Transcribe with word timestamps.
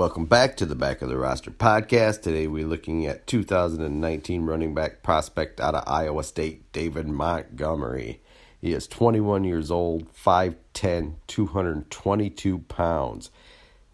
Welcome 0.00 0.24
back 0.24 0.56
to 0.56 0.64
the 0.64 0.74
Back 0.74 1.02
of 1.02 1.10
the 1.10 1.18
Roster 1.18 1.50
podcast. 1.50 2.22
Today 2.22 2.46
we're 2.46 2.66
looking 2.66 3.04
at 3.04 3.26
2019 3.26 4.46
running 4.46 4.72
back 4.72 5.02
prospect 5.02 5.60
out 5.60 5.74
of 5.74 5.84
Iowa 5.86 6.24
State, 6.24 6.72
David 6.72 7.06
Montgomery. 7.06 8.22
He 8.62 8.72
is 8.72 8.86
21 8.86 9.44
years 9.44 9.70
old, 9.70 10.10
5'10, 10.14 11.16
222 11.26 12.58
pounds. 12.60 13.30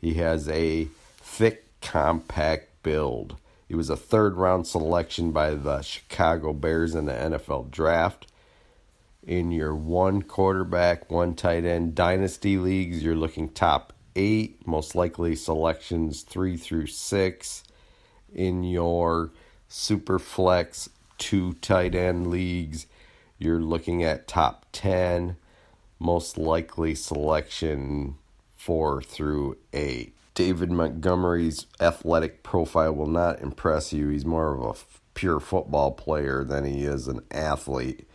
He 0.01 0.15
has 0.15 0.49
a 0.49 0.87
thick, 1.17 1.65
compact 1.81 2.85
build. 2.85 3.37
He 3.67 3.75
was 3.75 3.91
a 3.91 3.97
third 3.97 4.37
round 4.37 4.69
selection 4.69 5.33
by 5.33 5.55
the 5.55 5.83
Chicago 5.83 6.53
Bears 6.53 6.95
in 6.95 7.07
the 7.07 7.15
NFL 7.15 7.73
draft. 7.73 8.31
In 9.27 9.51
your 9.51 9.75
one 9.75 10.23
quarterback, 10.23 11.11
one 11.11 11.35
tight 11.35 11.65
end 11.65 11.97
dynasty 11.97 12.59
leagues, 12.59 13.03
you're 13.03 13.17
looking 13.17 13.49
top 13.49 13.93
eight, 14.17 14.67
most 14.67 14.97
likely 14.97 15.37
selections 15.37 16.23
three 16.23 16.57
through 16.57 16.89
six. 16.89 17.63
In 18.35 18.65
your 18.65 19.31
super 19.69 20.19
flex, 20.19 20.89
two 21.19 21.53
tight 21.55 21.95
end 21.95 22.27
leagues, 22.27 22.87
you're 23.39 23.61
looking 23.61 24.03
at 24.03 24.27
top 24.27 24.67
10, 24.73 25.37
most 26.01 26.37
likely 26.37 26.95
selection 26.95 28.17
four 28.57 29.03
through 29.03 29.57
eight. 29.73 30.15
David 30.35 30.71
Montgomery's 30.71 31.67
athletic 31.81 32.43
profile 32.43 32.93
will 32.93 33.07
not 33.07 33.41
impress 33.41 33.93
you. 33.93 34.09
He's 34.09 34.27
more 34.27 34.55
of 34.55 34.63
a 34.63 34.99
pure 35.15 35.41
football 35.41 35.93
player 35.93 36.45
than 36.45 36.65
he 36.65 36.85
is 36.85 37.09
an 37.09 37.21
athlete. 37.31 38.07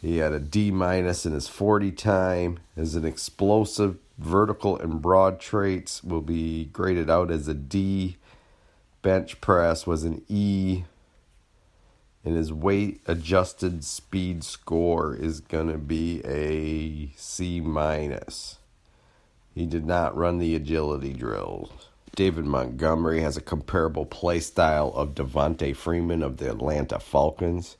He 0.00 0.18
had 0.18 0.32
a 0.32 0.38
D 0.38 0.70
minus 0.70 1.26
in 1.26 1.32
his 1.32 1.48
40 1.48 1.90
time. 1.92 2.60
As 2.76 2.94
an 2.94 3.04
explosive, 3.04 3.98
vertical, 4.18 4.76
and 4.76 5.00
broad 5.00 5.40
traits 5.40 6.02
will 6.02 6.20
be 6.20 6.66
graded 6.66 7.08
out 7.08 7.30
as 7.30 7.48
a 7.48 7.54
D. 7.54 8.16
Bench 9.00 9.40
press 9.40 9.86
was 9.86 10.04
an 10.04 10.24
E. 10.28 10.84
And 12.24 12.36
his 12.36 12.52
weight 12.52 13.00
adjusted 13.06 13.84
speed 13.84 14.44
score 14.44 15.14
is 15.14 15.40
going 15.40 15.68
to 15.68 15.78
be 15.78 16.20
a 16.24 17.16
C 17.16 17.60
minus. 17.60 18.58
He 19.54 19.66
did 19.66 19.86
not 19.86 20.16
run 20.16 20.38
the 20.38 20.54
agility 20.54 21.12
drills. 21.12 21.70
David 22.14 22.44
Montgomery 22.44 23.20
has 23.20 23.36
a 23.36 23.40
comparable 23.40 24.04
play 24.04 24.40
style 24.40 24.92
of 24.94 25.14
Devonta 25.14 25.74
Freeman 25.74 26.22
of 26.22 26.38
the 26.38 26.50
Atlanta 26.50 26.98
Falcons. 26.98 27.76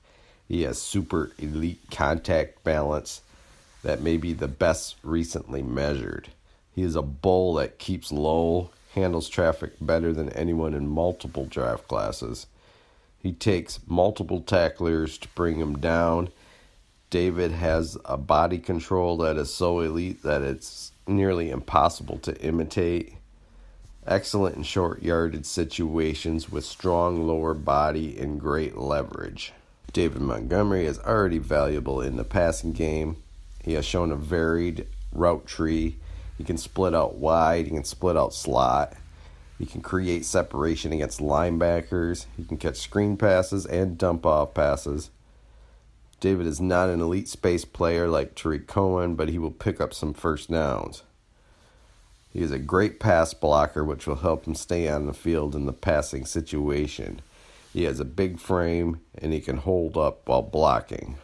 He 0.46 0.62
has 0.62 0.80
super 0.80 1.32
elite 1.38 1.80
contact 1.90 2.62
balance 2.62 3.22
that 3.82 4.00
may 4.00 4.16
be 4.16 4.32
the 4.32 4.48
best 4.48 4.96
recently 5.02 5.62
measured. 5.62 6.28
He 6.78 6.84
is 6.84 6.94
a 6.94 7.02
bull 7.02 7.54
that 7.54 7.80
keeps 7.80 8.12
low, 8.12 8.70
handles 8.94 9.28
traffic 9.28 9.72
better 9.80 10.12
than 10.12 10.28
anyone 10.28 10.74
in 10.74 10.86
multiple 10.86 11.44
draft 11.44 11.88
classes. 11.88 12.46
He 13.20 13.32
takes 13.32 13.80
multiple 13.88 14.42
tacklers 14.42 15.18
to 15.18 15.28
bring 15.34 15.56
him 15.56 15.80
down. 15.80 16.28
David 17.10 17.50
has 17.50 17.98
a 18.04 18.16
body 18.16 18.58
control 18.58 19.16
that 19.16 19.36
is 19.36 19.52
so 19.52 19.80
elite 19.80 20.22
that 20.22 20.42
it's 20.42 20.92
nearly 21.04 21.50
impossible 21.50 22.16
to 22.18 22.40
imitate. 22.40 23.14
Excellent 24.06 24.54
in 24.54 24.62
short 24.62 25.02
yardage 25.02 25.46
situations 25.46 26.48
with 26.48 26.64
strong 26.64 27.26
lower 27.26 27.54
body 27.54 28.16
and 28.16 28.38
great 28.38 28.76
leverage. 28.76 29.52
David 29.92 30.22
Montgomery 30.22 30.86
is 30.86 31.00
already 31.00 31.38
valuable 31.38 32.00
in 32.00 32.14
the 32.14 32.22
passing 32.22 32.70
game. 32.70 33.16
He 33.64 33.72
has 33.72 33.84
shown 33.84 34.12
a 34.12 34.16
varied 34.16 34.86
route 35.12 35.44
tree. 35.44 35.96
He 36.38 36.44
can 36.44 36.56
split 36.56 36.94
out 36.94 37.16
wide, 37.16 37.66
he 37.66 37.72
can 37.72 37.84
split 37.84 38.16
out 38.16 38.32
slot. 38.32 38.94
He 39.58 39.66
can 39.66 39.80
create 39.80 40.24
separation 40.24 40.92
against 40.92 41.18
linebackers. 41.18 42.26
He 42.36 42.44
can 42.44 42.58
catch 42.58 42.76
screen 42.76 43.16
passes 43.16 43.66
and 43.66 43.98
dump 43.98 44.24
off 44.24 44.54
passes. 44.54 45.10
David 46.20 46.46
is 46.46 46.60
not 46.60 46.88
an 46.88 47.00
elite 47.00 47.28
space 47.28 47.64
player 47.64 48.08
like 48.08 48.36
Tarik 48.36 48.68
Cohen, 48.68 49.16
but 49.16 49.28
he 49.28 49.38
will 49.38 49.50
pick 49.50 49.80
up 49.80 49.92
some 49.92 50.14
first 50.14 50.50
downs. 50.50 51.02
He 52.30 52.40
is 52.40 52.52
a 52.52 52.58
great 52.58 53.00
pass 53.00 53.34
blocker, 53.34 53.84
which 53.84 54.06
will 54.06 54.16
help 54.16 54.46
him 54.46 54.54
stay 54.54 54.88
on 54.88 55.06
the 55.06 55.12
field 55.12 55.56
in 55.56 55.66
the 55.66 55.72
passing 55.72 56.24
situation. 56.24 57.20
He 57.72 57.84
has 57.84 57.98
a 57.98 58.04
big 58.04 58.38
frame 58.38 59.00
and 59.16 59.32
he 59.32 59.40
can 59.40 59.58
hold 59.58 59.96
up 59.96 60.28
while 60.28 60.42
blocking. 60.42 61.18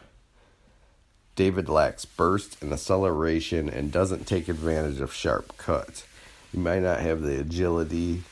David 1.35 1.67
lacks 1.67 2.05
burst 2.05 2.61
and 2.61 2.71
acceleration 2.71 3.69
and 3.69 3.91
doesn't 3.91 4.25
take 4.25 4.47
advantage 4.47 5.01
of 5.01 5.13
sharp 5.13 5.57
cuts. 5.57 6.05
He 6.51 6.57
might 6.57 6.81
not 6.81 7.01
have 7.01 7.21
the 7.21 7.39
agility 7.39 8.23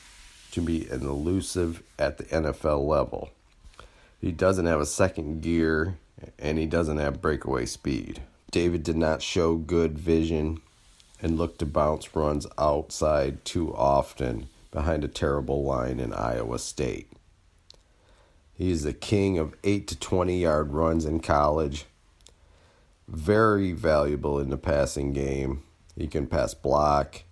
to 0.52 0.62
be 0.62 0.88
an 0.88 1.02
elusive 1.02 1.82
at 1.98 2.16
the 2.16 2.24
NFL 2.24 2.86
level. 2.86 3.30
He 4.20 4.32
doesn't 4.32 4.66
have 4.66 4.80
a 4.80 4.86
second 4.86 5.42
gear 5.42 5.98
and 6.38 6.56
he 6.56 6.66
doesn't 6.66 6.98
have 6.98 7.20
breakaway 7.20 7.66
speed. 7.66 8.22
David 8.50 8.82
did 8.82 8.96
not 8.96 9.20
show 9.20 9.56
good 9.56 9.98
vision 9.98 10.60
and 11.20 11.36
looked 11.36 11.58
to 11.58 11.66
bounce 11.66 12.14
runs 12.14 12.46
outside 12.56 13.44
too 13.44 13.74
often 13.74 14.48
behind 14.70 15.04
a 15.04 15.08
terrible 15.08 15.62
line 15.64 16.00
in 16.00 16.12
Iowa 16.12 16.58
State. 16.58 17.10
He 18.54 18.70
is 18.70 18.84
the 18.84 18.92
king 18.92 19.38
of 19.38 19.54
8 19.64 19.88
to 19.88 19.98
20 19.98 20.40
yard 20.40 20.72
runs 20.72 21.04
in 21.04 21.20
college. 21.20 21.86
Very 23.08 23.72
valuable 23.72 24.38
in 24.38 24.50
the 24.50 24.56
passing 24.56 25.12
game. 25.12 25.62
He 25.96 26.06
can 26.06 26.26
pass 26.26 26.54
block 26.54 27.22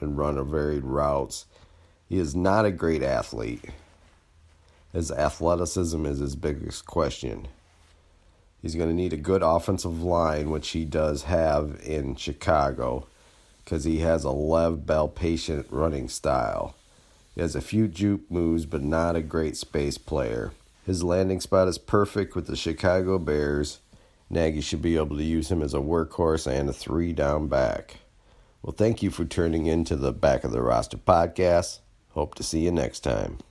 and 0.00 0.18
run 0.18 0.38
a 0.38 0.44
varied 0.44 0.84
routes. 0.84 1.46
He 2.08 2.18
is 2.18 2.34
not 2.34 2.64
a 2.64 2.72
great 2.72 3.02
athlete. 3.02 3.64
His 4.92 5.12
athleticism 5.12 6.04
is 6.06 6.18
his 6.18 6.34
biggest 6.34 6.84
question. 6.84 7.48
He's 8.60 8.74
going 8.74 8.88
to 8.88 8.94
need 8.94 9.12
a 9.12 9.18
good 9.18 9.42
offensive 9.42 10.02
line, 10.02 10.50
which 10.50 10.70
he 10.70 10.84
does 10.84 11.22
have 11.22 11.80
in 11.82 12.16
Chicago, 12.16 13.06
because 13.64 13.84
he 13.84 14.00
has 14.00 14.24
a 14.24 14.30
Lev 14.30 14.84
Bell 14.84 15.08
patient 15.08 15.66
running 15.70 16.08
style. 16.08 16.74
He 17.34 17.40
has 17.40 17.54
a 17.54 17.60
few 17.60 17.88
juke 17.88 18.28
moves, 18.30 18.66
but 18.66 18.82
not 18.82 19.16
a 19.16 19.22
great 19.22 19.56
space 19.56 19.96
player. 19.96 20.50
His 20.84 21.04
landing 21.04 21.40
spot 21.40 21.68
is 21.68 21.78
perfect 21.78 22.34
with 22.34 22.48
the 22.48 22.56
Chicago 22.56 23.18
Bears. 23.18 23.78
Nagy 24.30 24.60
should 24.60 24.80
be 24.80 24.96
able 24.96 25.16
to 25.16 25.24
use 25.24 25.50
him 25.50 25.60
as 25.60 25.74
a 25.74 25.78
workhorse 25.78 26.46
and 26.46 26.68
a 26.68 26.72
three 26.72 27.12
down 27.12 27.48
back. 27.48 27.96
Well, 28.62 28.74
thank 28.76 29.02
you 29.02 29.10
for 29.10 29.24
tuning 29.24 29.66
in 29.66 29.84
to 29.86 29.96
the 29.96 30.12
Back 30.12 30.44
of 30.44 30.52
the 30.52 30.62
Roster 30.62 30.98
podcast. 30.98 31.80
Hope 32.10 32.34
to 32.36 32.42
see 32.42 32.60
you 32.60 32.70
next 32.70 33.00
time. 33.00 33.38